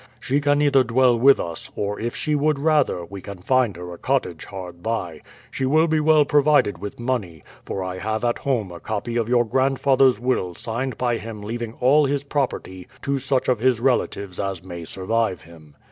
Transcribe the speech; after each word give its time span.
She 0.19 0.41
can 0.41 0.63
either 0.63 0.83
dwell 0.83 1.15
with 1.15 1.39
us, 1.39 1.69
or, 1.75 1.99
if 1.99 2.15
she 2.15 2.33
would 2.33 2.57
rather, 2.57 3.05
we 3.05 3.21
can 3.21 3.37
find 3.37 3.75
her 3.77 3.93
a 3.93 3.99
cottage 3.99 4.45
hard 4.45 4.81
by. 4.81 5.21
She 5.51 5.63
will 5.63 5.85
be 5.87 5.99
well 5.99 6.25
provided 6.25 6.79
with 6.79 6.99
money, 6.99 7.43
for 7.65 7.83
I 7.83 7.99
have 7.99 8.25
at 8.25 8.39
home 8.39 8.71
a 8.71 8.79
copy 8.79 9.15
of 9.15 9.29
your 9.29 9.45
grandfather's 9.45 10.19
will 10.19 10.55
signed 10.55 10.97
by 10.97 11.19
him 11.19 11.43
leaving 11.43 11.73
all 11.79 12.07
his 12.07 12.23
property 12.23 12.87
to 13.03 13.19
such 13.19 13.47
of 13.47 13.59
his 13.59 13.79
relatives 13.79 14.39
as 14.39 14.63
may 14.63 14.85
survive 14.85 15.41
him. 15.43 15.75